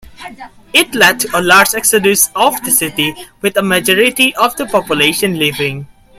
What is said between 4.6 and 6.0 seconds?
population leaving.